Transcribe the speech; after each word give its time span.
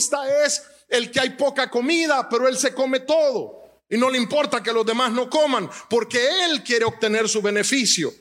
egoísta 0.00 0.46
es 0.46 0.62
el 0.88 1.10
que 1.10 1.20
hay 1.20 1.30
poca 1.30 1.70
comida, 1.70 2.28
pero 2.28 2.48
él 2.48 2.56
se 2.56 2.72
come 2.72 3.00
todo. 3.00 3.60
Y 3.88 3.96
no 3.96 4.08
le 4.08 4.18
importa 4.18 4.62
que 4.62 4.72
los 4.72 4.86
demás 4.86 5.12
no 5.12 5.28
coman, 5.28 5.68
porque 5.88 6.44
él 6.44 6.62
quiere 6.62 6.84
obtener 6.84 7.28
su 7.28 7.42
beneficio. 7.42 8.12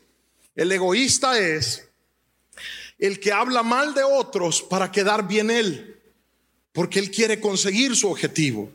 El 0.55 0.71
egoísta 0.71 1.39
es 1.39 1.87
el 2.97 3.19
que 3.19 3.31
habla 3.31 3.63
mal 3.63 3.93
de 3.93 4.03
otros 4.03 4.61
para 4.61 4.91
quedar 4.91 5.27
bien 5.27 5.49
él, 5.51 6.01
porque 6.73 6.99
él 6.99 7.11
quiere 7.11 7.39
conseguir 7.39 7.95
su 7.95 8.09
objetivo. 8.09 8.71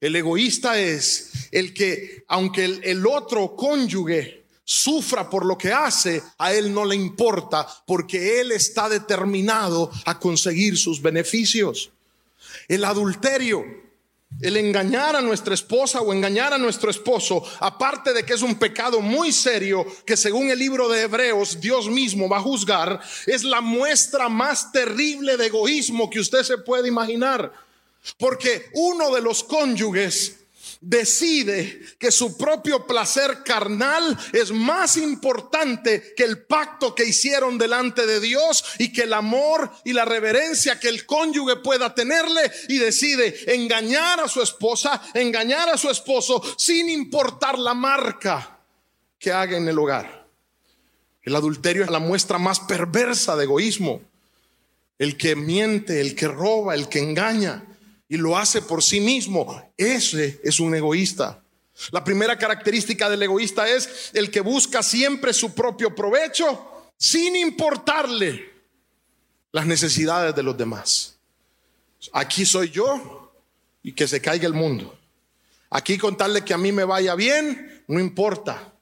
El 0.00 0.14
egoísta 0.14 0.78
es 0.78 1.48
el 1.50 1.72
que, 1.72 2.24
aunque 2.28 2.64
el, 2.64 3.06
otro 3.06 3.56
cónyuge 3.56 4.44
sufra 4.62 5.28
por 5.28 5.44
lo 5.46 5.56
que 5.56 5.72
hace, 5.72 6.22
a 6.38 6.52
él 6.52 6.72
no 6.72 6.84
le 6.84 6.94
importa, 6.94 7.66
porque 7.86 8.40
él 8.40 8.52
está 8.52 8.88
determinado 8.88 9.90
a 10.04 10.20
conseguir 10.20 10.76
sus 10.76 11.00
beneficios. 11.00 11.90
El 12.68 12.84
adulterio 12.84 13.64
el 14.40 14.56
engañar 14.56 15.16
a 15.16 15.22
nuestra 15.22 15.54
esposa 15.54 16.02
o 16.02 16.12
engañar 16.12 16.52
a 16.52 16.58
nuestro 16.58 16.90
esposo, 16.90 17.42
aparte 17.60 18.12
de 18.12 18.24
que 18.24 18.34
es 18.34 18.42
un 18.42 18.56
pecado 18.56 19.00
muy 19.00 19.32
serio 19.32 19.86
que 20.04 20.16
según 20.16 20.50
el 20.50 20.58
libro 20.58 20.88
de 20.88 21.02
Hebreos 21.02 21.60
Dios 21.60 21.88
mismo 21.88 22.28
va 22.28 22.38
a 22.38 22.42
juzgar, 22.42 23.00
es 23.26 23.44
la 23.44 23.60
muestra 23.60 24.28
más 24.28 24.72
terrible 24.72 25.36
de 25.36 25.46
egoísmo 25.46 26.10
que 26.10 26.20
usted 26.20 26.42
se 26.42 26.58
puede 26.58 26.88
imaginar. 26.88 27.52
Porque 28.18 28.66
uno 28.74 29.14
de 29.14 29.22
los 29.22 29.42
cónyuges 29.42 30.40
decide 30.80 31.80
que 31.98 32.10
su 32.10 32.36
propio 32.36 32.86
placer 32.86 33.42
carnal 33.44 34.16
es 34.32 34.52
más 34.52 34.96
importante 34.96 36.14
que 36.16 36.24
el 36.24 36.44
pacto 36.44 36.94
que 36.94 37.04
hicieron 37.04 37.58
delante 37.58 38.06
de 38.06 38.20
Dios 38.20 38.64
y 38.78 38.92
que 38.92 39.02
el 39.02 39.12
amor 39.12 39.70
y 39.84 39.92
la 39.92 40.04
reverencia 40.04 40.78
que 40.78 40.88
el 40.88 41.06
cónyuge 41.06 41.56
pueda 41.56 41.94
tenerle 41.94 42.50
y 42.68 42.78
decide 42.78 43.54
engañar 43.54 44.20
a 44.20 44.28
su 44.28 44.42
esposa, 44.42 45.00
engañar 45.14 45.68
a 45.68 45.78
su 45.78 45.90
esposo 45.90 46.42
sin 46.56 46.88
importar 46.88 47.58
la 47.58 47.74
marca 47.74 48.58
que 49.18 49.32
haga 49.32 49.56
en 49.56 49.68
el 49.68 49.78
hogar. 49.78 50.26
El 51.22 51.34
adulterio 51.34 51.82
es 51.82 51.90
la 51.90 51.98
muestra 51.98 52.38
más 52.38 52.60
perversa 52.60 53.34
de 53.36 53.44
egoísmo. 53.44 54.00
El 54.98 55.16
que 55.16 55.34
miente, 55.36 56.00
el 56.00 56.14
que 56.14 56.28
roba, 56.28 56.74
el 56.74 56.88
que 56.88 57.00
engaña 57.00 57.64
y 58.08 58.16
lo 58.16 58.36
hace 58.36 58.62
por 58.62 58.82
sí 58.82 59.00
mismo. 59.00 59.72
Ese 59.76 60.40
es 60.42 60.60
un 60.60 60.74
egoísta. 60.74 61.42
La 61.90 62.02
primera 62.02 62.38
característica 62.38 63.10
del 63.10 63.22
egoísta 63.22 63.68
es 63.68 64.10
el 64.14 64.30
que 64.30 64.40
busca 64.40 64.82
siempre 64.82 65.32
su 65.32 65.54
propio 65.54 65.94
provecho 65.94 66.92
sin 66.96 67.36
importarle 67.36 68.50
las 69.52 69.66
necesidades 69.66 70.34
de 70.34 70.42
los 70.42 70.56
demás. 70.56 71.18
Aquí 72.12 72.46
soy 72.46 72.70
yo 72.70 73.32
y 73.82 73.92
que 73.92 74.08
se 74.08 74.20
caiga 74.20 74.46
el 74.46 74.54
mundo. 74.54 74.98
Aquí 75.70 75.98
contarle 75.98 76.44
que 76.44 76.54
a 76.54 76.58
mí 76.58 76.72
me 76.72 76.84
vaya 76.84 77.14
bien, 77.14 77.84
no 77.88 78.00
importa. 78.00 78.72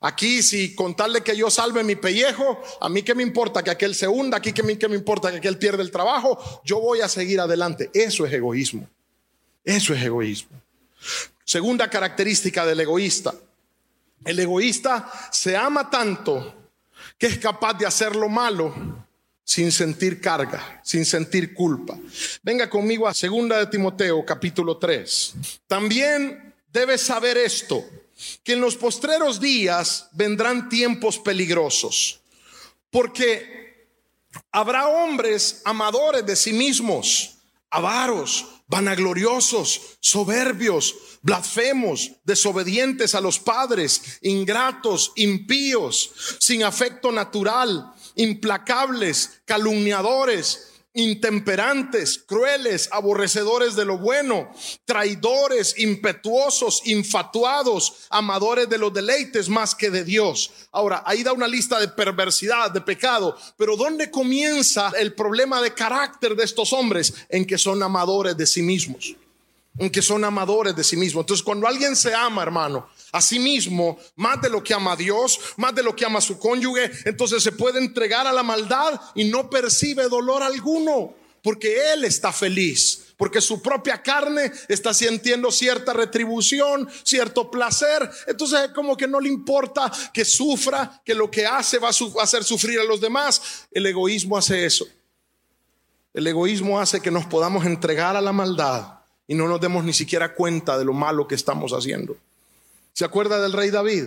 Aquí, 0.00 0.42
si 0.42 0.74
contarle 0.74 1.22
que 1.22 1.36
yo 1.36 1.50
salve 1.50 1.82
mi 1.82 1.96
pellejo, 1.96 2.62
a 2.80 2.88
mí 2.88 3.02
que 3.02 3.14
me 3.14 3.22
importa 3.22 3.62
que 3.62 3.70
aquel 3.70 3.94
se 3.94 4.06
hunda, 4.06 4.36
aquí 4.36 4.52
que 4.52 4.62
mí 4.62 4.76
que 4.76 4.88
me 4.88 4.96
importa 4.96 5.30
que 5.30 5.38
aquel 5.38 5.58
pierda 5.58 5.82
el 5.82 5.90
trabajo, 5.90 6.38
yo 6.64 6.80
voy 6.80 7.00
a 7.00 7.08
seguir 7.08 7.40
adelante. 7.40 7.90
Eso 7.94 8.26
es 8.26 8.32
egoísmo. 8.32 8.88
Eso 9.64 9.94
es 9.94 10.02
egoísmo. 10.02 10.60
Segunda 11.44 11.88
característica 11.88 12.66
del 12.66 12.80
egoísta. 12.80 13.34
El 14.24 14.38
egoísta 14.38 15.10
se 15.32 15.56
ama 15.56 15.88
tanto 15.88 16.54
que 17.18 17.26
es 17.26 17.38
capaz 17.38 17.74
de 17.74 17.86
hacer 17.86 18.14
lo 18.16 18.28
malo 18.28 18.74
sin 19.44 19.70
sentir 19.70 20.20
carga, 20.20 20.80
sin 20.82 21.04
sentir 21.04 21.54
culpa. 21.54 21.96
Venga 22.42 22.68
conmigo 22.68 23.06
a 23.06 23.14
segunda 23.14 23.58
de 23.58 23.66
Timoteo 23.66 24.24
capítulo 24.26 24.76
3. 24.76 25.34
También 25.66 26.54
debes 26.72 27.00
saber 27.00 27.38
esto 27.38 27.84
que 28.42 28.54
en 28.54 28.60
los 28.60 28.76
postreros 28.76 29.40
días 29.40 30.08
vendrán 30.12 30.68
tiempos 30.68 31.18
peligrosos, 31.18 32.20
porque 32.90 33.88
habrá 34.52 34.88
hombres 34.88 35.62
amadores 35.64 36.24
de 36.24 36.36
sí 36.36 36.52
mismos, 36.52 37.36
avaros, 37.70 38.46
vanagloriosos, 38.68 39.80
soberbios, 40.00 40.94
blasfemos, 41.22 42.12
desobedientes 42.24 43.14
a 43.14 43.20
los 43.20 43.38
padres, 43.38 44.18
ingratos, 44.22 45.12
impíos, 45.16 46.10
sin 46.40 46.64
afecto 46.64 47.12
natural, 47.12 47.92
implacables, 48.16 49.40
calumniadores 49.44 50.75
intemperantes, 50.96 52.18
crueles, 52.18 52.88
aborrecedores 52.90 53.76
de 53.76 53.84
lo 53.84 53.98
bueno, 53.98 54.50
traidores, 54.86 55.78
impetuosos, 55.78 56.82
infatuados, 56.86 58.06
amadores 58.08 58.68
de 58.68 58.78
los 58.78 58.92
deleites 58.92 59.48
más 59.50 59.74
que 59.74 59.90
de 59.90 60.04
Dios. 60.04 60.50
Ahora, 60.72 61.02
ahí 61.06 61.22
da 61.22 61.34
una 61.34 61.46
lista 61.46 61.78
de 61.78 61.88
perversidad, 61.88 62.70
de 62.70 62.80
pecado, 62.80 63.36
pero 63.58 63.76
¿dónde 63.76 64.10
comienza 64.10 64.90
el 64.98 65.12
problema 65.12 65.60
de 65.60 65.74
carácter 65.74 66.34
de 66.34 66.44
estos 66.44 66.72
hombres? 66.72 67.12
En 67.28 67.44
que 67.44 67.58
son 67.58 67.82
amadores 67.82 68.36
de 68.36 68.46
sí 68.46 68.62
mismos, 68.62 69.14
en 69.78 69.90
que 69.90 70.02
son 70.02 70.24
amadores 70.24 70.74
de 70.74 70.84
sí 70.84 70.96
mismos. 70.96 71.22
Entonces, 71.22 71.44
cuando 71.44 71.66
alguien 71.66 71.94
se 71.96 72.14
ama, 72.14 72.42
hermano, 72.42 72.88
a 73.12 73.20
sí 73.20 73.38
mismo, 73.38 73.98
más 74.16 74.40
de 74.40 74.50
lo 74.50 74.62
que 74.62 74.74
ama 74.74 74.92
a 74.92 74.96
Dios, 74.96 75.38
más 75.56 75.74
de 75.74 75.82
lo 75.82 75.94
que 75.94 76.04
ama 76.04 76.18
a 76.18 76.22
su 76.22 76.38
cónyuge, 76.38 76.90
entonces 77.04 77.42
se 77.42 77.52
puede 77.52 77.78
entregar 77.78 78.26
a 78.26 78.32
la 78.32 78.42
maldad 78.42 79.00
y 79.14 79.24
no 79.24 79.50
percibe 79.50 80.08
dolor 80.08 80.42
alguno, 80.42 81.14
porque 81.42 81.92
Él 81.92 82.04
está 82.04 82.32
feliz 82.32 83.02
porque 83.16 83.40
su 83.40 83.62
propia 83.62 84.02
carne 84.02 84.52
está 84.68 84.92
sintiendo 84.92 85.50
cierta 85.50 85.94
retribución, 85.94 86.86
cierto 87.02 87.50
placer. 87.50 88.10
Entonces 88.26 88.70
como 88.74 88.94
que 88.94 89.08
no 89.08 89.20
le 89.20 89.30
importa 89.30 89.90
que 90.12 90.22
sufra, 90.22 91.00
que 91.02 91.14
lo 91.14 91.30
que 91.30 91.46
hace 91.46 91.78
va 91.78 91.88
a 91.88 92.22
hacer 92.22 92.44
sufrir 92.44 92.78
a 92.78 92.84
los 92.84 93.00
demás. 93.00 93.66
El 93.70 93.86
egoísmo 93.86 94.36
hace 94.36 94.66
eso. 94.66 94.86
El 96.12 96.26
egoísmo 96.26 96.78
hace 96.78 97.00
que 97.00 97.10
nos 97.10 97.24
podamos 97.24 97.64
entregar 97.64 98.16
a 98.16 98.20
la 98.20 98.32
maldad 98.32 98.96
y 99.28 99.34
no 99.34 99.48
nos 99.48 99.60
demos 99.60 99.84
ni 99.84 99.92
siquiera 99.92 100.34
cuenta 100.34 100.78
de 100.78 100.84
lo 100.84 100.92
malo 100.92 101.26
que 101.26 101.34
estamos 101.34 101.72
haciendo. 101.72 102.16
¿Se 102.92 103.04
acuerda 103.04 103.40
del 103.40 103.52
rey 103.52 103.70
David? 103.70 104.06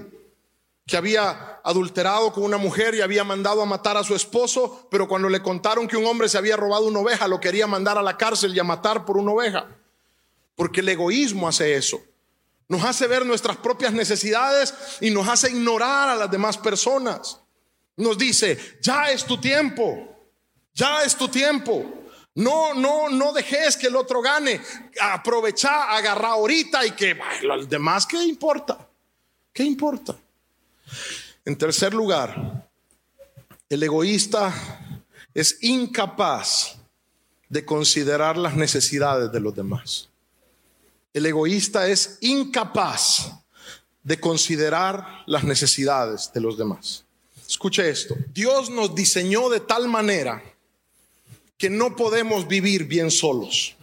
Que 0.87 0.97
había 0.97 1.59
adulterado 1.63 2.33
con 2.33 2.43
una 2.43 2.57
mujer 2.57 2.95
y 2.95 3.01
había 3.01 3.23
mandado 3.23 3.61
a 3.61 3.65
matar 3.65 3.97
a 3.97 4.03
su 4.03 4.15
esposo, 4.15 4.87
pero 4.89 5.07
cuando 5.07 5.29
le 5.29 5.41
contaron 5.41 5.87
que 5.87 5.97
un 5.97 6.05
hombre 6.05 6.29
se 6.29 6.37
había 6.37 6.57
robado 6.57 6.87
una 6.87 6.99
oveja, 6.99 7.27
lo 7.27 7.39
quería 7.39 7.67
mandar 7.67 7.97
a 7.97 8.01
la 8.01 8.17
cárcel 8.17 8.55
y 8.55 8.59
a 8.59 8.63
matar 8.63 9.05
por 9.05 9.17
una 9.17 9.31
oveja. 9.31 9.67
Porque 10.55 10.79
el 10.79 10.89
egoísmo 10.89 11.47
hace 11.47 11.75
eso. 11.75 12.01
Nos 12.67 12.83
hace 12.83 13.07
ver 13.07 13.25
nuestras 13.25 13.57
propias 13.57 13.93
necesidades 13.93 14.73
y 15.01 15.09
nos 15.09 15.27
hace 15.27 15.49
ignorar 15.51 16.09
a 16.09 16.15
las 16.15 16.31
demás 16.31 16.57
personas. 16.57 17.39
Nos 17.97 18.17
dice, 18.17 18.57
ya 18.81 19.11
es 19.11 19.25
tu 19.25 19.39
tiempo, 19.39 20.15
ya 20.73 21.03
es 21.03 21.15
tu 21.15 21.27
tiempo. 21.27 21.98
No, 22.35 22.73
no, 22.73 23.09
no 23.09 23.33
dejes 23.33 23.75
que 23.75 23.87
el 23.87 23.95
otro 23.95 24.21
gane. 24.21 24.61
Aprovecha, 25.01 25.95
agarra 25.95 26.29
ahorita 26.29 26.85
y 26.85 26.91
que 26.91 27.17
los 27.43 27.67
demás, 27.67 28.05
¿qué 28.05 28.23
importa? 28.23 28.77
¿Qué 29.51 29.63
importa? 29.63 30.15
En 31.45 31.57
tercer 31.57 31.93
lugar, 31.93 32.69
el 33.69 33.83
egoísta 33.83 34.53
es 35.33 35.57
incapaz 35.61 36.77
de 37.49 37.65
considerar 37.65 38.37
las 38.37 38.55
necesidades 38.55 39.31
de 39.31 39.39
los 39.39 39.55
demás. 39.55 40.09
El 41.13 41.25
egoísta 41.25 41.87
es 41.87 42.19
incapaz 42.21 43.31
de 44.03 44.19
considerar 44.19 45.23
las 45.25 45.43
necesidades 45.43 46.31
de 46.33 46.41
los 46.41 46.57
demás. 46.57 47.03
Escuche 47.47 47.89
esto. 47.89 48.15
Dios 48.33 48.69
nos 48.69 48.93
diseñó 48.93 49.49
de 49.49 49.59
tal 49.59 49.87
manera 49.87 50.41
que 51.59 51.69
no 51.69 51.95
podemos 51.95 52.47
vivir 52.47 52.85
bien 52.85 53.11
solos. 53.11 53.75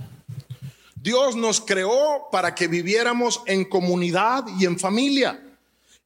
Dios 0.94 1.36
nos 1.36 1.60
creó 1.60 2.26
para 2.32 2.54
que 2.54 2.68
viviéramos 2.68 3.42
en 3.44 3.66
comunidad 3.66 4.44
y 4.58 4.64
en 4.64 4.78
familia. 4.78 5.40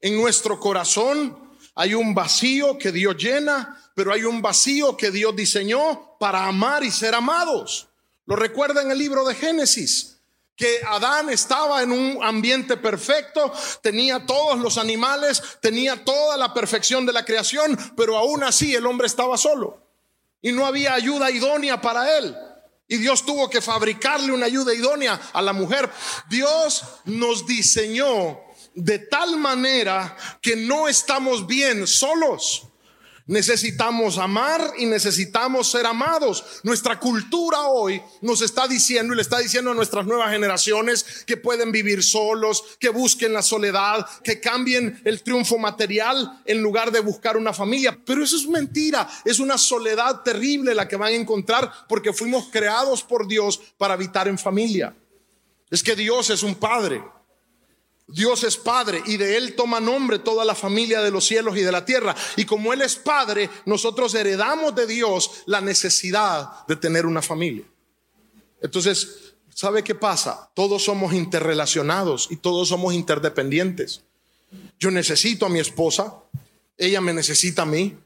En 0.01 0.21
nuestro 0.21 0.59
corazón 0.59 1.39
hay 1.77 1.95
un 1.95 2.13
vacío 2.13 2.77
que 2.77 2.91
Dios 2.91 3.17
llena, 3.17 3.81
pero 3.95 4.13
hay 4.13 4.25
un 4.25 4.43
vacío 4.43 4.97
que 4.97 5.13
Dios 5.13 5.35
diseñó 5.37 6.17
para 6.19 6.45
amar 6.45 6.83
y 6.83 6.91
ser 6.91 7.15
amados. 7.15 7.87
Lo 8.27 8.35
recuerda 8.35 8.83
en 8.83 8.91
el 8.91 8.99
libro 8.99 9.25
de 9.25 9.37
Génesis, 9.37 10.19
que 10.57 10.81
Adán 10.89 11.31
estaba 11.31 11.85
en 11.85 11.93
un 11.93 12.19
ambiente 12.23 12.77
perfecto, 12.79 13.53
tenía 13.81 14.27
todos 14.27 14.59
los 14.59 14.77
animales, 14.77 15.41
tenía 15.61 16.05
toda 16.05 16.37
la 16.37 16.53
perfección 16.53 17.07
de 17.07 17.13
la 17.13 17.25
creación, 17.25 17.79
pero 17.97 18.19
aún 18.19 18.43
así 18.43 18.75
el 18.75 18.87
hombre 18.87 19.07
estaba 19.07 19.39
solo 19.39 19.90
y 20.43 20.53
no 20.53 20.67
había 20.67 20.95
ayuda 20.95 21.31
idónea 21.31 21.81
para 21.81 22.19
él. 22.19 22.37
Y 22.89 22.97
Dios 22.97 23.25
tuvo 23.25 23.49
que 23.49 23.61
fabricarle 23.61 24.33
una 24.33 24.47
ayuda 24.47 24.75
idónea 24.75 25.21
a 25.33 25.41
la 25.41 25.53
mujer. 25.53 25.89
Dios 26.29 26.83
nos 27.05 27.47
diseñó 27.47 28.41
de 28.75 28.99
tal 28.99 29.37
manera 29.37 30.17
que 30.43 30.57
no 30.57 30.89
estamos 30.89 31.47
bien 31.47 31.87
solos. 31.87 32.65
Necesitamos 33.31 34.19
amar 34.19 34.73
y 34.77 34.87
necesitamos 34.87 35.71
ser 35.71 35.87
amados. 35.87 36.45
Nuestra 36.65 36.99
cultura 36.99 37.69
hoy 37.69 38.03
nos 38.23 38.43
está 38.43 38.67
diciendo 38.67 39.13
y 39.13 39.17
le 39.17 39.23
está 39.23 39.39
diciendo 39.39 39.71
a 39.71 39.75
nuestras 39.75 40.05
nuevas 40.05 40.33
generaciones 40.33 41.23
que 41.25 41.37
pueden 41.37 41.71
vivir 41.71 42.03
solos, 42.03 42.65
que 42.81 42.89
busquen 42.89 43.33
la 43.33 43.43
soledad, 43.43 44.05
que 44.25 44.41
cambien 44.41 45.01
el 45.05 45.23
triunfo 45.23 45.59
material 45.59 46.43
en 46.45 46.61
lugar 46.61 46.91
de 46.91 46.99
buscar 46.99 47.37
una 47.37 47.53
familia. 47.53 47.97
Pero 48.05 48.25
eso 48.25 48.35
es 48.35 48.49
mentira, 48.49 49.09
es 49.25 49.39
una 49.39 49.59
soledad 49.59 50.23
terrible 50.23 50.75
la 50.75 50.89
que 50.89 50.97
van 50.97 51.13
a 51.13 51.17
encontrar 51.17 51.71
porque 51.89 52.13
fuimos 52.13 52.49
creados 52.51 53.05
por 53.05 53.29
Dios 53.29 53.61
para 53.79 53.95
habitar 53.95 54.27
en 54.27 54.39
familia. 54.39 54.93
Es 55.71 55.85
que 55.85 55.95
Dios 55.95 56.31
es 56.31 56.43
un 56.43 56.57
padre. 56.57 57.01
Dios 58.13 58.45
es 58.45 58.57
Padre 58.57 59.03
y 59.07 59.17
de 59.17 59.37
Él 59.37 59.55
toma 59.55 59.81
nombre 59.81 60.19
toda 60.19 60.45
la 60.45 60.55
familia 60.55 61.01
de 61.01 61.11
los 61.11 61.25
cielos 61.25 61.57
y 61.57 61.63
de 61.63 61.73
la 61.73 61.85
tierra. 61.85 62.15
Y 62.37 62.45
como 62.45 62.73
Él 62.73 62.83
es 62.83 62.97
Padre, 62.97 63.49
nosotros 63.67 64.15
heredamos 64.15 64.75
de 64.75 64.87
Dios 64.87 65.43
la 65.47 65.61
necesidad 65.61 66.67
de 66.67 66.77
tener 66.77 67.07
una 67.07 67.23
familia. 67.23 67.65
Entonces, 68.61 69.35
¿sabe 69.55 69.85
qué 69.85 69.95
pasa? 69.95 70.51
Todos 70.55 70.85
somos 70.85 71.15
interrelacionados 71.15 72.29
y 72.31 72.37
todos 72.37 72.69
somos 72.69 72.95
interdependientes. 72.95 74.03
Yo 74.79 74.91
necesito 74.91 75.47
a 75.47 75.49
mi 75.49 75.61
esposa, 75.61 76.15
ella 76.77 77.01
me 77.01 77.13
necesita 77.13 77.63
a 77.63 77.67
mí, 77.67 77.97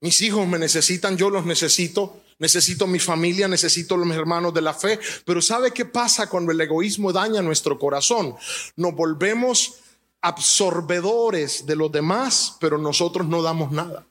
mis 0.00 0.20
hijos 0.22 0.46
me 0.46 0.58
necesitan, 0.58 1.16
yo 1.16 1.30
los 1.30 1.46
necesito 1.46 2.20
necesito 2.38 2.86
mi 2.86 2.98
familia, 2.98 3.48
necesito 3.48 3.96
los 3.96 4.16
hermanos 4.16 4.54
de 4.54 4.62
la 4.62 4.74
fe. 4.74 4.98
Pero 5.24 5.42
¿sabe 5.42 5.72
qué 5.72 5.84
pasa 5.84 6.28
cuando 6.28 6.52
el 6.52 6.60
egoísmo 6.60 7.12
daña 7.12 7.42
nuestro 7.42 7.78
corazón? 7.78 8.34
Nos 8.76 8.94
volvemos 8.94 9.74
absorbedores 10.20 11.66
de 11.66 11.76
los 11.76 11.92
demás, 11.92 12.56
pero 12.60 12.78
nosotros 12.78 13.26
no 13.26 13.42
damos 13.42 13.72
nada. 13.72 14.06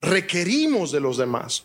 Requerimos 0.00 0.92
de 0.92 1.00
los 1.00 1.16
demás. 1.16 1.64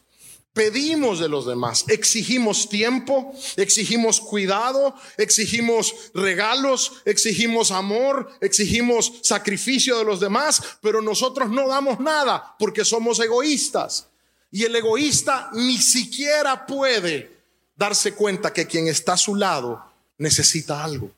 Pedimos 0.53 1.19
de 1.19 1.29
los 1.29 1.45
demás, 1.45 1.85
exigimos 1.87 2.67
tiempo, 2.67 3.33
exigimos 3.55 4.19
cuidado, 4.19 4.95
exigimos 5.17 5.93
regalos, 6.13 6.93
exigimos 7.05 7.69
amor, 7.69 8.29
exigimos 8.41 9.13
sacrificio 9.21 9.99
de 9.99 10.05
los 10.05 10.19
demás, 10.19 10.61
pero 10.81 11.01
nosotros 11.01 11.49
no 11.49 11.67
damos 11.67 11.99
nada 11.99 12.55
porque 12.57 12.83
somos 12.83 13.19
egoístas. 13.19 14.08
Y 14.51 14.63
el 14.63 14.75
egoísta 14.75 15.49
ni 15.53 15.77
siquiera 15.77 16.65
puede 16.65 17.39
darse 17.75 18.13
cuenta 18.13 18.51
que 18.51 18.65
quien 18.65 18.87
está 18.87 19.13
a 19.13 19.17
su 19.17 19.35
lado 19.35 19.83
necesita 20.17 20.83
algo, 20.83 21.11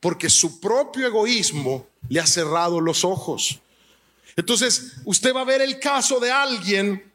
porque 0.00 0.28
su 0.28 0.60
propio 0.60 1.06
egoísmo 1.06 1.86
le 2.08 2.20
ha 2.20 2.26
cerrado 2.26 2.80
los 2.80 3.04
ojos. 3.04 3.60
Entonces, 4.34 4.92
usted 5.04 5.34
va 5.34 5.42
a 5.42 5.44
ver 5.44 5.62
el 5.62 5.78
caso 5.80 6.20
de 6.20 6.30
alguien 6.30 7.12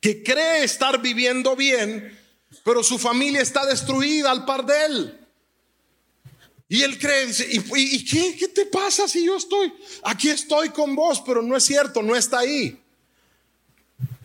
que 0.00 0.22
cree 0.22 0.64
estar 0.64 1.00
viviendo 1.02 1.54
bien, 1.54 2.18
pero 2.64 2.82
su 2.82 2.98
familia 2.98 3.42
está 3.42 3.66
destruida 3.66 4.30
al 4.30 4.44
par 4.44 4.64
de 4.64 4.84
él. 4.86 5.18
Y 6.68 6.82
él 6.82 6.98
cree, 6.98 7.26
dice, 7.26 7.46
¿y, 7.50 8.04
qué, 8.06 8.36
qué 8.36 8.48
te 8.48 8.64
pasa 8.64 9.06
si 9.06 9.26
yo 9.26 9.36
estoy? 9.36 9.74
Aquí 10.04 10.30
estoy 10.30 10.70
con 10.70 10.96
vos, 10.96 11.20
pero 11.20 11.42
no 11.42 11.54
es 11.54 11.64
cierto, 11.64 12.02
no 12.02 12.16
está 12.16 12.38
ahí 12.38 12.81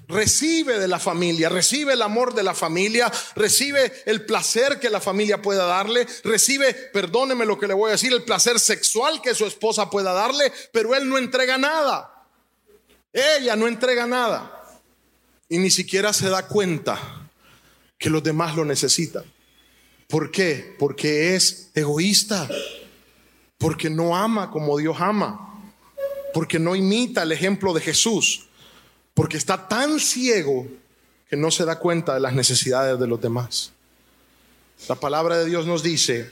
recibe 0.08 0.80
de 0.80 0.88
la 0.88 1.00
familia, 1.00 1.50
recibe 1.50 1.94
el 1.94 2.02
amor 2.02 2.34
de 2.34 2.44
la 2.44 2.54
familia, 2.54 3.12
recibe 3.36 3.92
el 4.06 4.26
placer 4.26 4.80
que 4.80 4.90
la 4.90 5.02
familia 5.02 5.42
pueda 5.42 5.66
darle, 5.66 6.08
recibe, 6.24 6.74
perdóneme 6.74 7.46
lo 7.46 7.60
que 7.60 7.68
le 7.68 7.74
voy 7.74 7.90
a 7.90 7.94
decir, 7.94 8.14
el 8.14 8.24
placer 8.24 8.60
sexual 8.60 9.22
que 9.22 9.36
su 9.36 9.46
esposa 9.46 9.90
pueda 9.90 10.14
darle, 10.14 10.52
pero 10.72 10.96
él 10.96 11.10
no 11.10 11.18
entrega 11.18 11.58
nada. 11.58 12.26
Ella 13.12 13.56
no 13.56 13.68
entrega 13.68 14.06
nada. 14.06 14.54
Y 15.50 15.58
ni 15.58 15.72
siquiera 15.72 16.14
se 16.14 16.30
da 16.30 16.48
cuenta 16.48 17.30
que 17.98 18.10
los 18.10 18.24
demás 18.24 18.56
lo 18.56 18.64
necesitan. 18.64 19.24
¿Por 20.08 20.32
qué? 20.32 20.76
Porque 20.78 21.36
es 21.36 21.72
egoísta. 21.74 22.48
Porque 23.58 23.90
no 23.90 24.16
ama 24.16 24.52
como 24.52 24.78
Dios 24.78 24.98
ama. 25.00 25.62
Porque 26.34 26.60
no 26.60 26.76
imita 26.76 27.24
el 27.24 27.32
ejemplo 27.32 27.74
de 27.74 27.82
Jesús 27.82 28.47
porque 29.18 29.38
está 29.38 29.68
tan 29.68 30.00
ciego 30.00 30.68
que 31.28 31.36
no 31.36 31.50
se 31.50 31.66
da 31.66 31.80
cuenta 31.80 32.14
de 32.14 32.20
las 32.20 32.36
necesidades 32.36 33.00
de 33.00 33.08
los 33.08 33.20
demás. 33.20 33.72
La 34.88 34.94
palabra 34.94 35.40
de 35.40 35.46
Dios 35.46 35.66
nos 35.66 35.82
dice 35.82 36.30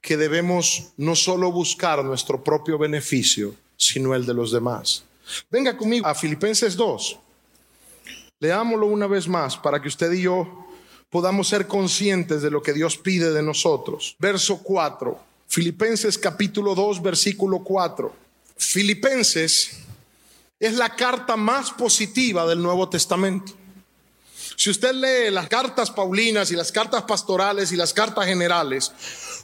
que 0.00 0.16
debemos 0.16 0.92
no 0.96 1.16
solo 1.16 1.52
buscar 1.52 2.02
nuestro 2.02 2.42
propio 2.42 2.78
beneficio, 2.78 3.54
sino 3.76 4.14
el 4.14 4.24
de 4.24 4.32
los 4.32 4.52
demás. 4.52 5.04
Venga 5.50 5.76
conmigo 5.76 6.06
a 6.06 6.14
Filipenses 6.14 6.74
2. 6.76 7.18
Leámoslo 8.40 8.86
una 8.86 9.06
vez 9.06 9.28
más 9.28 9.58
para 9.58 9.82
que 9.82 9.88
usted 9.88 10.10
y 10.12 10.22
yo 10.22 10.66
podamos 11.10 11.46
ser 11.46 11.66
conscientes 11.66 12.40
de 12.40 12.50
lo 12.50 12.62
que 12.62 12.72
Dios 12.72 12.96
pide 12.96 13.34
de 13.34 13.42
nosotros. 13.42 14.16
Verso 14.18 14.62
4. 14.62 15.20
Filipenses 15.46 16.16
capítulo 16.16 16.74
2, 16.74 17.02
versículo 17.02 17.58
4. 17.58 18.14
Filipenses 18.56 19.84
es 20.58 20.74
la 20.74 20.94
carta 20.96 21.36
más 21.36 21.70
positiva 21.72 22.46
del 22.46 22.62
Nuevo 22.62 22.88
Testamento. 22.88 23.52
Si 24.56 24.70
usted 24.70 24.92
lee 24.94 25.30
las 25.30 25.48
cartas 25.48 25.90
paulinas 25.90 26.50
y 26.50 26.56
las 26.56 26.70
cartas 26.70 27.02
pastorales 27.02 27.72
y 27.72 27.76
las 27.76 27.92
cartas 27.92 28.26
generales, 28.26 28.92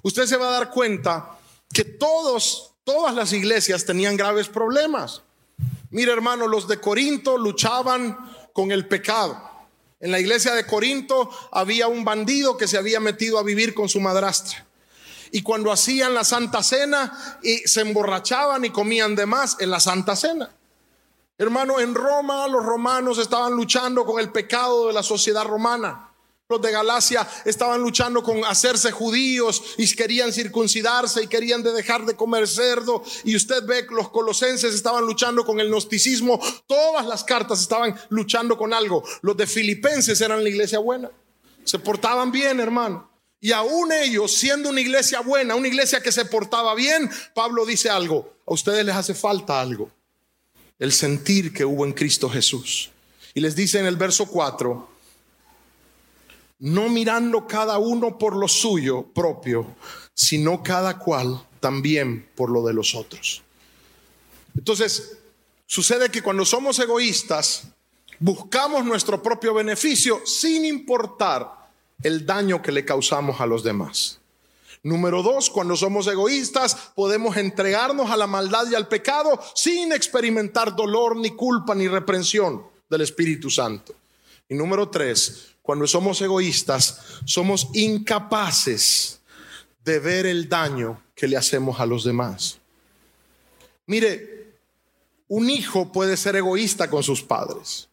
usted 0.03 0.27
se 0.27 0.37
va 0.37 0.49
a 0.49 0.53
dar 0.53 0.71
cuenta 0.71 1.39
que 1.73 1.85
todos, 1.85 2.75
todas 2.85 3.15
las 3.15 3.33
iglesias 3.33 3.85
tenían 3.85 4.17
graves 4.17 4.49
problemas. 4.49 5.23
Mire 5.91 6.13
hermano, 6.13 6.47
los 6.47 6.69
de 6.69 6.81
Corinto 6.81 7.37
luchaban 7.37 8.17
con 8.53 8.71
el 8.71 8.87
pecado. 8.87 9.51
En 9.99 10.13
la 10.13 10.21
iglesia 10.21 10.55
de 10.55 10.67
Corinto 10.67 11.29
había 11.53 11.89
un 11.89 12.05
bandido 12.05 12.57
que 12.57 12.69
se 12.69 12.79
había 12.79 13.01
metido 13.01 13.39
a 13.39 13.43
vivir 13.43 13.75
con 13.75 13.89
su 13.89 14.01
madrastra. 14.01 14.65
Y 15.33 15.43
cuando 15.43 15.71
hacían 15.71 16.15
la 16.15 16.25
Santa 16.25 16.63
Cena, 16.63 17.39
y 17.43 17.59
se 17.59 17.83
emborrachaban 17.83 18.65
y 18.65 18.71
comían 18.71 19.15
de 19.15 19.27
más 19.27 19.57
en 19.61 19.71
la 19.71 19.79
Santa 19.79 20.17
Cena. 20.17 20.51
Hermano, 21.41 21.81
en 21.81 21.95
Roma 21.95 22.47
los 22.49 22.63
romanos 22.63 23.17
estaban 23.17 23.55
luchando 23.55 24.05
con 24.05 24.21
el 24.21 24.31
pecado 24.31 24.89
de 24.89 24.93
la 24.93 25.03
sociedad 25.03 25.43
romana. 25.47 26.13
Los 26.47 26.61
de 26.61 26.71
Galacia 26.71 27.27
estaban 27.47 27.81
luchando 27.81 28.23
con 28.23 28.45
hacerse 28.45 28.91
judíos 28.91 29.63
y 29.79 29.91
querían 29.97 30.35
circuncidarse 30.35 31.23
y 31.23 31.29
querían 31.29 31.63
dejar 31.63 32.05
de 32.05 32.15
comer 32.15 32.47
cerdo. 32.47 33.03
Y 33.25 33.37
usted 33.37 33.65
ve 33.65 33.87
que 33.87 33.95
los 33.95 34.11
colosenses 34.11 34.75
estaban 34.75 35.07
luchando 35.07 35.47
con 35.47 35.61
el 35.61 35.71
gnosticismo. 35.71 36.39
Todas 36.67 37.07
las 37.07 37.25
cartas 37.25 37.63
estaban 37.63 37.99
luchando 38.11 38.59
con 38.59 38.75
algo. 38.75 39.03
Los 39.23 39.35
de 39.35 39.47
Filipenses 39.47 40.21
eran 40.21 40.45
la 40.45 40.51
iglesia 40.51 40.79
buena. 40.79 41.11
Se 41.65 41.79
portaban 41.79 42.31
bien, 42.31 42.61
hermano. 42.61 43.11
Y 43.41 43.53
aún 43.53 43.93
ellos, 43.93 44.31
siendo 44.35 44.69
una 44.69 44.83
iglesia 44.83 45.21
buena, 45.21 45.55
una 45.55 45.69
iglesia 45.69 46.03
que 46.03 46.13
se 46.13 46.27
portaba 46.27 46.75
bien, 46.75 47.11
Pablo 47.35 47.65
dice 47.65 47.89
algo. 47.89 48.31
A 48.47 48.53
ustedes 48.53 48.85
les 48.85 48.95
hace 48.95 49.15
falta 49.15 49.59
algo 49.59 49.91
el 50.81 50.93
sentir 50.93 51.53
que 51.53 51.65
hubo 51.65 51.87
en 51.87 51.93
Cristo 51.93 52.29
Jesús. 52.29 52.91
Y 53.35 53.41
les 53.41 53.55
dice 53.55 53.79
en 53.79 53.87
el 53.87 53.97
verso 53.97 54.27
4, 54.27 54.89
no 56.61 56.89
mirando 56.89 57.47
cada 57.47 57.79
uno 57.79 58.19
por 58.19 58.35
lo 58.35 58.49
suyo 58.49 59.03
propio, 59.03 59.77
sino 60.15 60.63
cada 60.63 60.99
cual 60.99 61.47
también 61.61 62.29
por 62.35 62.51
lo 62.51 62.67
de 62.67 62.75
los 62.75 62.95
otros. 62.95 63.43
Entonces, 64.57 65.19
sucede 65.67 66.11
que 66.11 66.23
cuando 66.23 66.45
somos 66.45 66.79
egoístas, 66.79 67.65
buscamos 68.19 68.85
nuestro 68.85 69.23
propio 69.23 69.55
beneficio 69.55 70.23
sin 70.27 70.65
importar 70.65 71.71
el 72.03 72.25
daño 72.25 72.63
que 72.63 72.73
le 72.73 72.85
causamos 72.85 73.41
a 73.41 73.47
los 73.47 73.63
demás. 73.63 74.20
Número 74.83 75.23
dos, 75.23 75.51
cuando 75.51 75.77
somos 75.77 76.07
egoístas, 76.07 76.93
podemos 76.95 77.37
entregarnos 77.37 78.11
a 78.11 78.17
la 78.17 78.27
maldad 78.27 78.65
y 78.71 78.75
al 78.75 78.89
pecado 78.89 79.39
sin 79.55 79.93
experimentar 79.93 80.75
dolor, 80.75 81.17
ni 81.17 81.31
culpa, 81.31 81.75
ni 81.75 81.87
reprensión 81.87 82.67
del 82.89 83.03
Espíritu 83.03 83.51
Santo. 83.51 83.95
Y 84.49 84.55
número 84.55 84.89
tres, 84.89 85.49
cuando 85.61 85.87
somos 85.87 86.21
egoístas, 86.23 87.01
somos 87.27 87.69
incapaces 87.75 89.21
de 89.85 89.99
ver 89.99 90.25
el 90.25 90.49
daño 90.49 91.03
que 91.15 91.29
le 91.29 91.37
hacemos 91.37 91.79
a 91.79 91.87
los 91.87 92.03
demás. 92.03 92.59
Mire, 93.87 94.57
un 95.29 95.51
hijo 95.51 95.93
puede 95.93 96.17
ser 96.17 96.37
egoísta 96.37 96.89
con 96.89 97.03
sus 97.03 97.23
padres. 97.23 97.89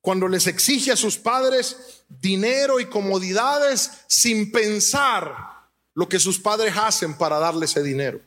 Cuando 0.00 0.28
les 0.28 0.46
exige 0.46 0.92
a 0.92 0.96
sus 0.96 1.18
padres 1.18 2.04
dinero 2.08 2.78
y 2.78 2.86
comodidades 2.86 3.90
sin 4.06 4.52
pensar 4.52 5.53
lo 5.94 6.08
que 6.08 6.18
sus 6.18 6.38
padres 6.38 6.74
hacen 6.76 7.16
para 7.16 7.38
darle 7.38 7.66
ese 7.66 7.82
dinero. 7.82 8.20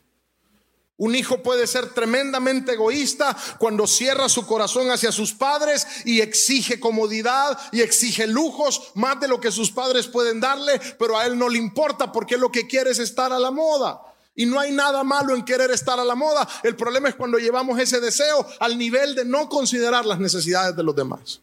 Un 1.00 1.14
hijo 1.14 1.44
puede 1.44 1.68
ser 1.68 1.94
tremendamente 1.94 2.72
egoísta 2.72 3.36
cuando 3.58 3.86
cierra 3.86 4.28
su 4.28 4.44
corazón 4.44 4.90
hacia 4.90 5.12
sus 5.12 5.32
padres 5.32 5.86
y 6.04 6.20
exige 6.20 6.80
comodidad 6.80 7.56
y 7.70 7.82
exige 7.82 8.26
lujos 8.26 8.90
más 8.94 9.20
de 9.20 9.28
lo 9.28 9.40
que 9.40 9.52
sus 9.52 9.70
padres 9.70 10.08
pueden 10.08 10.40
darle, 10.40 10.80
pero 10.98 11.16
a 11.16 11.24
él 11.26 11.38
no 11.38 11.48
le 11.48 11.58
importa 11.58 12.10
porque 12.10 12.36
lo 12.36 12.50
que 12.50 12.66
quiere 12.66 12.90
es 12.90 12.98
estar 12.98 13.32
a 13.32 13.38
la 13.38 13.52
moda. 13.52 14.02
Y 14.34 14.46
no 14.46 14.58
hay 14.58 14.72
nada 14.72 15.04
malo 15.04 15.36
en 15.36 15.44
querer 15.44 15.70
estar 15.70 16.00
a 16.00 16.04
la 16.04 16.16
moda. 16.16 16.48
El 16.64 16.74
problema 16.74 17.08
es 17.08 17.14
cuando 17.14 17.38
llevamos 17.38 17.78
ese 17.78 18.00
deseo 18.00 18.44
al 18.58 18.76
nivel 18.76 19.14
de 19.14 19.24
no 19.24 19.48
considerar 19.48 20.04
las 20.04 20.18
necesidades 20.18 20.74
de 20.74 20.82
los 20.82 20.96
demás. 20.96 21.42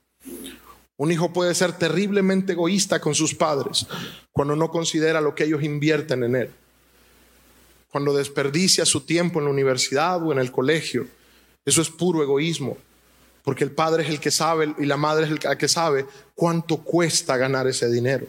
Un 0.97 1.11
hijo 1.11 1.33
puede 1.33 1.53
ser 1.55 1.73
terriblemente 1.73 2.53
egoísta 2.53 2.99
con 2.99 3.15
sus 3.15 3.35
padres 3.35 3.85
cuando 4.31 4.55
no 4.55 4.69
considera 4.69 5.19
lo 5.19 5.35
que 5.35 5.43
ellos 5.43 5.63
invierten 5.63 6.23
en 6.23 6.35
él. 6.35 6.51
Cuando 7.91 8.15
desperdicia 8.15 8.85
su 8.85 9.01
tiempo 9.01 9.39
en 9.39 9.45
la 9.45 9.51
universidad 9.51 10.25
o 10.25 10.31
en 10.31 10.39
el 10.39 10.51
colegio. 10.51 11.07
Eso 11.65 11.81
es 11.81 11.89
puro 11.89 12.23
egoísmo. 12.23 12.77
Porque 13.43 13.63
el 13.63 13.71
padre 13.71 14.03
es 14.03 14.09
el 14.09 14.19
que 14.19 14.31
sabe 14.31 14.73
y 14.79 14.85
la 14.85 14.97
madre 14.97 15.25
es 15.25 15.31
el 15.31 15.57
que 15.57 15.67
sabe 15.67 16.05
cuánto 16.33 16.77
cuesta 16.77 17.37
ganar 17.37 17.67
ese 17.67 17.89
dinero. 17.91 18.25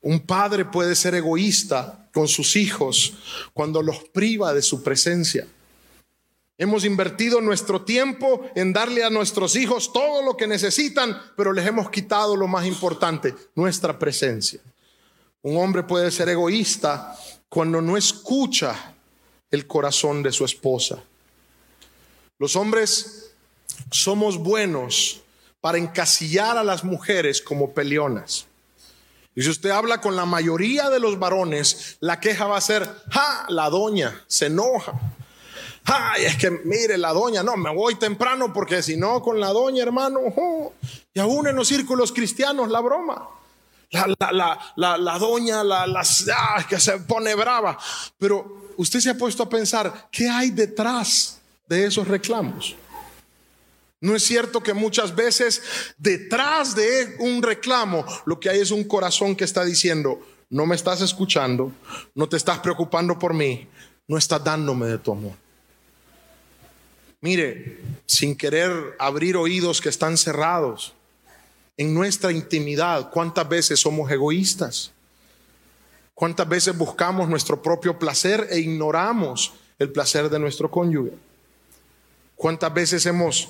Un 0.00 0.20
padre 0.20 0.64
puede 0.64 0.94
ser 0.94 1.14
egoísta 1.14 2.08
con 2.12 2.28
sus 2.28 2.56
hijos 2.56 3.14
cuando 3.52 3.82
los 3.82 4.04
priva 4.04 4.54
de 4.54 4.62
su 4.62 4.82
presencia. 4.82 5.46
Hemos 6.60 6.84
invertido 6.84 7.40
nuestro 7.40 7.82
tiempo 7.82 8.50
en 8.56 8.72
darle 8.72 9.04
a 9.04 9.10
nuestros 9.10 9.54
hijos 9.54 9.92
todo 9.92 10.22
lo 10.22 10.36
que 10.36 10.48
necesitan, 10.48 11.16
pero 11.36 11.52
les 11.52 11.64
hemos 11.64 11.88
quitado 11.88 12.34
lo 12.34 12.48
más 12.48 12.66
importante, 12.66 13.32
nuestra 13.54 13.96
presencia. 13.96 14.60
Un 15.42 15.56
hombre 15.56 15.84
puede 15.84 16.10
ser 16.10 16.28
egoísta 16.28 17.16
cuando 17.48 17.80
no 17.80 17.96
escucha 17.96 18.92
el 19.52 19.68
corazón 19.68 20.20
de 20.20 20.32
su 20.32 20.44
esposa. 20.44 21.00
Los 22.40 22.56
hombres 22.56 23.30
somos 23.92 24.36
buenos 24.36 25.20
para 25.60 25.78
encasillar 25.78 26.58
a 26.58 26.64
las 26.64 26.82
mujeres 26.82 27.40
como 27.40 27.72
peleonas. 27.72 28.46
Y 29.36 29.42
si 29.42 29.50
usted 29.50 29.70
habla 29.70 30.00
con 30.00 30.16
la 30.16 30.26
mayoría 30.26 30.90
de 30.90 30.98
los 30.98 31.20
varones, 31.20 31.98
la 32.00 32.18
queja 32.18 32.46
va 32.46 32.56
a 32.56 32.60
ser, 32.60 32.88
ja, 33.10 33.46
la 33.48 33.70
doña 33.70 34.24
se 34.26 34.46
enoja. 34.46 34.92
Ay, 35.90 36.26
es 36.26 36.36
que 36.36 36.50
mire, 36.50 36.98
la 36.98 37.14
doña, 37.14 37.42
no, 37.42 37.56
me 37.56 37.74
voy 37.74 37.94
temprano 37.94 38.52
porque 38.52 38.82
si 38.82 38.98
no, 38.98 39.22
con 39.22 39.40
la 39.40 39.48
doña, 39.48 39.82
hermano, 39.82 40.20
y 41.14 41.18
aún 41.18 41.46
en 41.46 41.56
los 41.56 41.66
círculos 41.66 42.12
cristianos, 42.12 42.70
la 42.70 42.80
broma. 42.80 43.26
La, 43.90 44.06
la, 44.30 44.58
la, 44.76 44.98
la 44.98 45.18
doña, 45.18 45.64
la, 45.64 45.86
ah, 46.36 46.66
que 46.68 46.78
se 46.78 46.98
pone 46.98 47.34
brava. 47.34 47.78
Pero 48.18 48.72
usted 48.76 49.00
se 49.00 49.08
ha 49.08 49.16
puesto 49.16 49.44
a 49.44 49.48
pensar, 49.48 50.08
¿qué 50.12 50.28
hay 50.28 50.50
detrás 50.50 51.40
de 51.66 51.86
esos 51.86 52.06
reclamos? 52.06 52.76
No 54.02 54.14
es 54.14 54.22
cierto 54.24 54.62
que 54.62 54.74
muchas 54.74 55.16
veces 55.16 55.62
detrás 55.96 56.74
de 56.74 57.16
un 57.20 57.42
reclamo 57.42 58.04
lo 58.26 58.38
que 58.38 58.50
hay 58.50 58.60
es 58.60 58.70
un 58.70 58.84
corazón 58.84 59.34
que 59.34 59.44
está 59.44 59.64
diciendo, 59.64 60.20
no 60.50 60.66
me 60.66 60.76
estás 60.76 61.00
escuchando, 61.00 61.72
no 62.14 62.28
te 62.28 62.36
estás 62.36 62.58
preocupando 62.58 63.18
por 63.18 63.32
mí, 63.32 63.66
no 64.06 64.18
estás 64.18 64.44
dándome 64.44 64.86
de 64.86 64.98
tu 64.98 65.12
amor. 65.12 65.47
Mire, 67.20 67.80
sin 68.06 68.36
querer 68.36 68.96
abrir 68.98 69.36
oídos 69.36 69.80
que 69.80 69.88
están 69.88 70.16
cerrados, 70.16 70.94
en 71.76 71.94
nuestra 71.94 72.32
intimidad, 72.32 73.10
¿cuántas 73.10 73.48
veces 73.48 73.80
somos 73.80 74.10
egoístas? 74.10 74.92
¿Cuántas 76.14 76.48
veces 76.48 76.76
buscamos 76.76 77.28
nuestro 77.28 77.62
propio 77.62 77.98
placer 77.98 78.48
e 78.50 78.58
ignoramos 78.58 79.52
el 79.78 79.90
placer 79.90 80.28
de 80.28 80.38
nuestro 80.38 80.70
cónyuge? 80.70 81.12
¿Cuántas 82.34 82.74
veces 82.74 83.06
hemos 83.06 83.48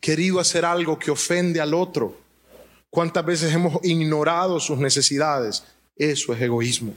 querido 0.00 0.40
hacer 0.40 0.64
algo 0.64 0.98
que 0.98 1.10
ofende 1.10 1.60
al 1.60 1.74
otro? 1.74 2.16
¿Cuántas 2.90 3.24
veces 3.24 3.52
hemos 3.52 3.78
ignorado 3.84 4.58
sus 4.60 4.78
necesidades? 4.78 5.62
Eso 5.96 6.32
es 6.32 6.40
egoísmo. 6.40 6.94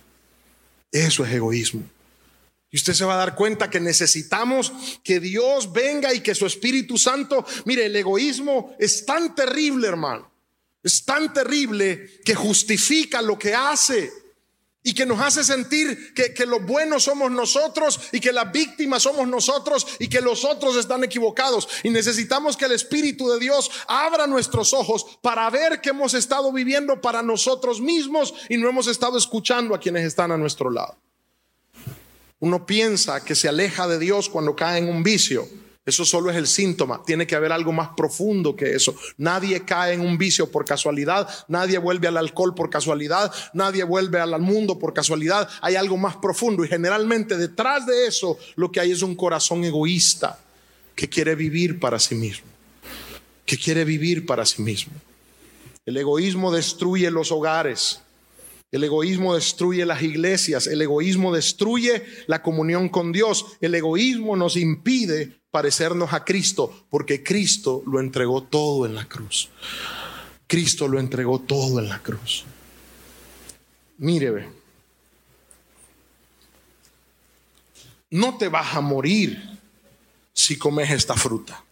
Eso 0.91 1.25
es 1.25 1.33
egoísmo. 1.33 1.83
Y 2.71 2.77
usted 2.77 2.93
se 2.93 3.03
va 3.03 3.15
a 3.15 3.17
dar 3.17 3.35
cuenta 3.35 3.69
que 3.69 3.81
necesitamos 3.81 4.71
que 5.03 5.19
Dios 5.19 5.73
venga 5.73 6.13
y 6.13 6.21
que 6.21 6.33
su 6.33 6.45
Espíritu 6.45 6.97
Santo, 6.97 7.45
mire, 7.65 7.87
el 7.87 7.95
egoísmo 7.95 8.75
es 8.79 9.05
tan 9.05 9.35
terrible, 9.35 9.89
hermano. 9.89 10.31
Es 10.81 11.03
tan 11.03 11.33
terrible 11.33 12.21
que 12.23 12.33
justifica 12.33 13.21
lo 13.21 13.37
que 13.37 13.53
hace 13.53 14.11
y 14.83 14.93
que 14.93 15.05
nos 15.05 15.19
hace 15.19 15.43
sentir 15.43 16.13
que, 16.13 16.33
que 16.33 16.45
los 16.45 16.65
buenos 16.65 17.03
somos 17.03 17.29
nosotros 17.29 17.99
y 18.13 18.21
que 18.21 18.31
las 18.31 18.51
víctimas 18.53 19.03
somos 19.03 19.27
nosotros 19.27 19.85
y 19.99 20.07
que 20.07 20.21
los 20.21 20.45
otros 20.45 20.77
están 20.77 21.03
equivocados. 21.03 21.67
Y 21.83 21.89
necesitamos 21.89 22.55
que 22.55 22.65
el 22.65 22.71
Espíritu 22.71 23.29
de 23.29 23.39
Dios 23.39 23.69
abra 23.87 24.27
nuestros 24.27 24.73
ojos 24.73 25.19
para 25.21 25.49
ver 25.49 25.81
que 25.81 25.89
hemos 25.89 26.13
estado 26.13 26.51
viviendo 26.53 27.01
para 27.01 27.21
nosotros 27.21 27.81
mismos 27.81 28.33
y 28.47 28.57
no 28.57 28.69
hemos 28.69 28.87
estado 28.87 29.17
escuchando 29.17 29.75
a 29.75 29.79
quienes 29.79 30.05
están 30.05 30.31
a 30.31 30.37
nuestro 30.37 30.71
lado. 30.71 30.97
Uno 32.41 32.65
piensa 32.65 33.23
que 33.23 33.35
se 33.35 33.47
aleja 33.47 33.87
de 33.87 33.97
Dios 33.97 34.27
cuando 34.27 34.55
cae 34.55 34.79
en 34.79 34.89
un 34.89 35.01
vicio 35.01 35.47
eso 35.83 36.05
solo 36.05 36.29
es 36.29 36.37
el 36.37 36.45
síntoma. 36.45 37.01
Tiene 37.03 37.25
que 37.25 37.35
haber 37.35 37.51
algo 37.51 37.71
más 37.71 37.89
profundo 37.97 38.55
que 38.55 38.75
eso. 38.75 38.95
Nadie 39.17 39.65
cae 39.65 39.93
en 39.93 40.01
un 40.01 40.15
vicio 40.17 40.51
por 40.51 40.63
casualidad. 40.63 41.27
Nadie 41.47 41.79
vuelve 41.79 42.07
al 42.07 42.17
alcohol 42.17 42.53
por 42.53 42.69
casualidad. 42.69 43.33
Nadie 43.53 43.83
vuelve 43.83 44.19
al 44.19 44.39
mundo 44.39 44.77
por 44.77 44.93
casualidad. 44.93 45.49
Hay 45.61 45.75
algo 45.75 45.97
más 45.97 46.17
profundo. 46.17 46.63
Y 46.63 46.67
generalmente 46.67 47.35
detrás 47.35 47.87
de 47.87 48.05
eso 48.05 48.37
lo 48.55 48.71
que 48.71 48.79
hay 48.79 48.91
es 48.91 49.01
un 49.01 49.15
corazón 49.15 49.63
egoísta 49.63 50.39
que 50.95 51.09
quiere 51.09 51.33
vivir 51.33 51.79
para 51.79 51.97
sí 51.97 52.13
mismo. 52.13 52.47
Que 53.45 53.57
quiere 53.57 53.83
vivir 53.83 54.27
para 54.27 54.45
sí 54.45 54.61
mismo. 54.61 54.93
El 55.83 55.97
egoísmo 55.97 56.51
destruye 56.51 57.09
los 57.09 57.31
hogares. 57.31 58.00
El 58.71 58.85
egoísmo 58.85 59.35
destruye 59.35 59.85
las 59.85 60.01
iglesias, 60.01 60.65
el 60.67 60.81
egoísmo 60.81 61.33
destruye 61.33 62.03
la 62.27 62.41
comunión 62.41 62.87
con 62.87 63.11
Dios, 63.11 63.45
el 63.59 63.75
egoísmo 63.75 64.37
nos 64.37 64.55
impide 64.55 65.41
parecernos 65.51 66.13
a 66.13 66.23
Cristo, 66.23 66.85
porque 66.89 67.21
Cristo 67.21 67.83
lo 67.85 67.99
entregó 67.99 68.43
todo 68.43 68.85
en 68.85 68.95
la 68.95 69.05
cruz. 69.05 69.49
Cristo 70.47 70.87
lo 70.87 70.99
entregó 70.99 71.39
todo 71.39 71.79
en 71.79 71.89
la 71.89 71.99
cruz. 71.99 72.45
Mire, 73.97 74.49
no 78.09 78.37
te 78.37 78.47
vas 78.47 78.73
a 78.75 78.81
morir 78.81 79.59
si 80.33 80.57
comes 80.57 80.89
esta 80.91 81.15
fruta. 81.15 81.63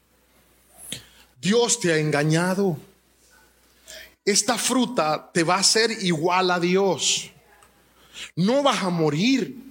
Dios 1.42 1.80
te 1.80 1.94
ha 1.94 1.98
engañado. 1.98 2.78
Esta 4.30 4.58
fruta 4.58 5.32
te 5.34 5.44
va 5.44 5.56
a 5.56 5.60
hacer 5.60 5.92
igual 6.04 6.52
a 6.52 6.60
Dios. 6.60 7.32
No 8.36 8.64
vas 8.64 8.84
a 8.84 8.90
morir 8.90 9.70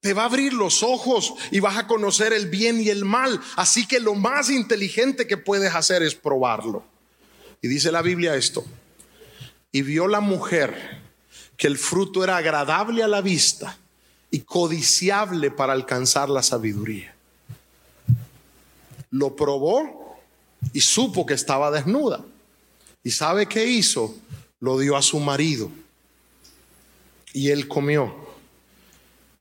te 0.00 0.12
va 0.14 0.22
a 0.22 0.26
abrir 0.26 0.52
los 0.52 0.82
ojos 0.82 1.34
y 1.50 1.60
vas 1.60 1.76
a 1.76 1.86
conocer 1.86 2.32
el 2.32 2.48
bien 2.48 2.80
y 2.80 2.88
el 2.88 3.04
mal. 3.04 3.40
Así 3.56 3.86
que 3.86 3.98
lo 3.98 4.14
más 4.14 4.48
inteligente 4.48 5.26
que 5.26 5.36
puedes 5.36 5.74
hacer 5.74 6.02
es 6.02 6.14
probarlo. 6.14 6.84
Y 7.60 7.68
dice 7.68 7.90
la 7.90 8.02
Biblia 8.02 8.36
esto. 8.36 8.64
Y 9.72 9.82
vio 9.82 10.06
la 10.06 10.20
mujer 10.20 11.00
que 11.56 11.66
el 11.66 11.76
fruto 11.76 12.22
era 12.22 12.36
agradable 12.36 13.02
a 13.02 13.08
la 13.08 13.20
vista 13.20 13.76
y 14.30 14.40
codiciable 14.40 15.50
para 15.50 15.72
alcanzar 15.72 16.30
la 16.30 16.42
sabiduría. 16.42 17.14
Lo 19.10 19.34
probó 19.34 20.16
y 20.72 20.80
supo 20.80 21.26
que 21.26 21.34
estaba 21.34 21.70
desnuda. 21.70 22.24
¿Y 23.08 23.10
sabe 23.10 23.46
qué 23.46 23.64
hizo? 23.64 24.14
Lo 24.60 24.78
dio 24.78 24.94
a 24.94 25.00
su 25.00 25.18
marido. 25.18 25.70
Y 27.32 27.48
él 27.48 27.66
comió. 27.66 28.14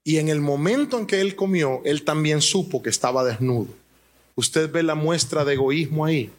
Y 0.06 0.20
en 0.20 0.30
el 0.30 0.40
momento 0.40 0.98
en 0.98 1.06
que 1.06 1.20
él 1.20 1.36
comió, 1.36 1.82
él 1.84 2.06
también 2.06 2.42
supo 2.42 2.82
que 2.82 2.90
estaba 2.90 3.26
desnudo. 3.26 3.68
Usted 4.36 4.72
ve 4.72 4.84
la 4.84 4.96
muestra 4.96 5.44
de 5.44 5.56
egoísmo 5.56 6.06
ahí. 6.06 6.32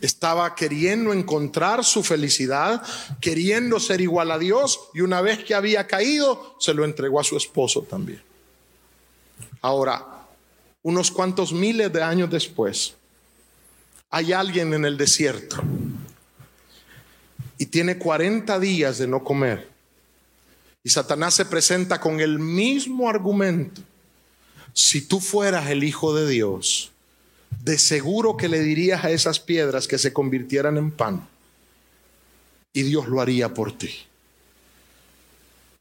Estaba 0.00 0.54
queriendo 0.54 1.12
encontrar 1.12 1.84
su 1.84 2.02
felicidad, 2.02 2.82
queriendo 3.20 3.78
ser 3.78 4.00
igual 4.00 4.30
a 4.30 4.38
Dios 4.38 4.80
y 4.94 5.02
una 5.02 5.20
vez 5.20 5.44
que 5.44 5.54
había 5.54 5.86
caído, 5.86 6.56
se 6.58 6.72
lo 6.72 6.86
entregó 6.86 7.20
a 7.20 7.24
su 7.24 7.36
esposo 7.36 7.82
también. 7.82 8.22
Ahora, 9.60 10.26
unos 10.82 11.10
cuantos 11.10 11.52
miles 11.52 11.92
de 11.92 12.02
años 12.02 12.30
después, 12.30 12.94
hay 14.10 14.32
alguien 14.32 14.74
en 14.74 14.84
el 14.84 14.96
desierto 14.96 15.62
y 17.58 17.66
tiene 17.66 17.98
40 17.98 18.58
días 18.60 18.98
de 18.98 19.06
no 19.06 19.22
comer 19.24 19.76
y 20.86 20.90
Satanás 20.90 21.34
se 21.34 21.44
presenta 21.44 22.00
con 22.00 22.20
el 22.20 22.38
mismo 22.38 23.10
argumento. 23.10 23.82
Si 24.72 25.00
tú 25.00 25.18
fueras 25.18 25.68
el 25.68 25.82
Hijo 25.82 26.14
de 26.14 26.28
Dios, 26.28 26.92
de 27.60 27.76
seguro 27.76 28.36
que 28.36 28.46
le 28.46 28.60
dirías 28.60 29.04
a 29.04 29.10
esas 29.10 29.40
piedras 29.40 29.88
que 29.88 29.98
se 29.98 30.12
convirtieran 30.12 30.76
en 30.76 30.92
pan. 30.92 31.28
Y 32.72 32.84
Dios 32.84 33.08
lo 33.08 33.20
haría 33.20 33.52
por 33.52 33.76
ti. 33.76 33.90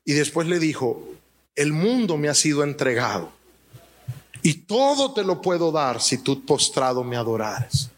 Y 0.06 0.14
después 0.14 0.48
le 0.48 0.58
dijo, 0.58 1.08
el 1.56 1.72
mundo 1.72 2.18
me 2.18 2.28
ha 2.28 2.34
sido 2.34 2.64
entregado. 2.64 3.32
Y 4.42 4.56
todo 4.56 5.14
te 5.14 5.24
lo 5.24 5.40
puedo 5.40 5.72
dar 5.72 6.02
si 6.02 6.18
tú 6.18 6.44
postrado 6.44 7.04
me 7.04 7.16
adorares. 7.16 7.92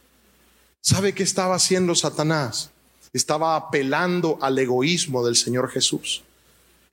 ¿Sabe 0.88 1.14
qué 1.14 1.24
estaba 1.24 1.56
haciendo 1.56 1.96
Satanás? 1.96 2.72
Estaba 3.12 3.58
apelando 3.58 4.40
al 4.40 4.58
egoísmo 4.58 5.26
del 5.26 5.36
Señor 5.36 5.70
Jesús. 5.70 6.24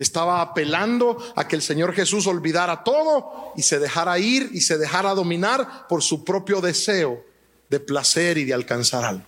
Estaba 0.01 0.41
apelando 0.41 1.17
a 1.37 1.47
que 1.47 1.55
el 1.55 1.63
Señor 1.63 1.95
Jesús 1.95 2.27
olvidara 2.27 2.83
todo 2.83 3.53
y 3.57 3.63
se 3.63 3.79
dejara 3.79 4.19
ir 4.19 4.51
y 4.53 4.63
se 4.63 4.79
dejara 4.79 5.15
dominar 5.15 5.87
por 5.87 6.03
su 6.03 6.25
propio 6.25 6.61
deseo 6.61 7.25
de 7.71 7.79
placer 7.79 8.37
y 8.37 8.45
de 8.45 8.53
alcanzar 8.53 9.05
algo. 9.05 9.27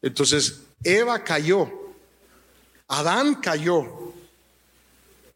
Entonces, 0.00 0.60
Eva 0.84 1.24
cayó, 1.24 1.68
Adán 2.86 3.34
cayó 3.34 4.12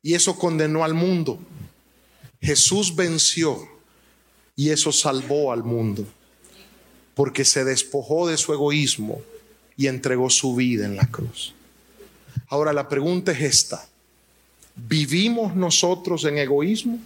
y 0.02 0.14
eso 0.14 0.38
condenó 0.38 0.84
al 0.84 0.94
mundo. 0.94 1.40
Jesús 2.40 2.94
venció 2.94 3.58
y 4.54 4.70
eso 4.70 4.92
salvó 4.92 5.50
al 5.50 5.64
mundo 5.64 6.06
porque 7.14 7.44
se 7.44 7.64
despojó 7.64 8.26
de 8.28 8.36
su 8.36 8.52
egoísmo 8.52 9.22
y 9.76 9.86
entregó 9.86 10.30
su 10.30 10.54
vida 10.54 10.84
en 10.84 10.96
la 10.96 11.06
cruz. 11.06 11.54
Ahora 12.48 12.72
la 12.72 12.88
pregunta 12.88 13.32
es 13.32 13.40
esta. 13.40 13.88
¿Vivimos 14.76 15.54
nosotros 15.54 16.24
en 16.24 16.38
egoísmo? 16.38 16.98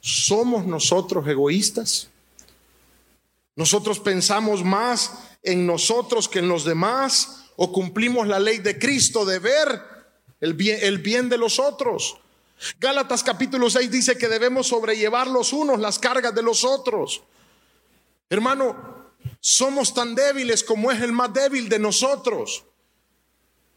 ¿Somos 0.00 0.66
nosotros 0.66 1.26
egoístas? 1.28 2.08
¿Nosotros 3.54 4.00
pensamos 4.00 4.62
más 4.62 5.12
en 5.42 5.66
nosotros 5.66 6.28
que 6.28 6.40
en 6.40 6.48
los 6.48 6.64
demás? 6.64 7.44
¿O 7.56 7.72
cumplimos 7.72 8.26
la 8.26 8.38
ley 8.38 8.58
de 8.58 8.78
Cristo 8.78 9.24
de 9.24 9.38
ver 9.38 9.82
el 10.40 10.54
bien, 10.54 10.78
el 10.82 10.98
bien 10.98 11.28
de 11.28 11.38
los 11.38 11.58
otros? 11.58 12.18
Gálatas 12.80 13.22
capítulo 13.22 13.70
6 13.70 13.90
dice 13.90 14.18
que 14.18 14.28
debemos 14.28 14.68
sobrellevar 14.68 15.26
los 15.26 15.52
unos 15.52 15.78
las 15.78 15.98
cargas 15.98 16.34
de 16.34 16.42
los 16.42 16.64
otros. 16.64 17.22
Hermano, 18.28 18.96
somos 19.40 19.94
tan 19.94 20.14
débiles 20.14 20.64
como 20.64 20.90
es 20.90 21.00
el 21.02 21.12
más 21.12 21.32
débil 21.32 21.68
de 21.68 21.78
nosotros. 21.78 22.64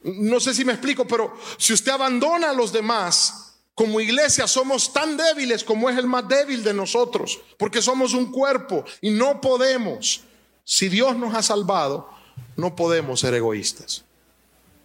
No 0.02 0.40
sé 0.40 0.54
si 0.54 0.64
me 0.64 0.74
explico, 0.74 1.06
pero 1.06 1.36
si 1.58 1.74
usted 1.74 1.92
abandona 1.92 2.52
a 2.52 2.54
los 2.54 2.72
demás, 2.72 3.50
como 3.76 4.02
iglesia 4.02 4.48
somos 4.48 4.92
tan 4.92 5.16
débiles 5.16 5.64
como 5.64 5.90
es 5.90 5.98
el 5.98 6.08
más 6.08 6.28
débil 6.28 6.64
de 6.64 6.74
nosotros, 6.74 7.40
porque 7.58 7.82
somos 7.82 8.14
un 8.14 8.32
cuerpo 8.32 8.84
y 9.02 9.12
no 9.12 9.40
podemos, 9.40 10.22
si 10.64 10.90
Dios 10.90 11.16
nos 11.18 11.34
ha 11.34 11.42
salvado, 11.42 12.10
no 12.56 12.76
podemos 12.76 13.20
ser 13.22 13.34
egoístas. 13.34 14.04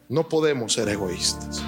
No 0.09 0.29
podemos 0.29 0.75
ser 0.75 0.89
egoístas. 0.89 1.63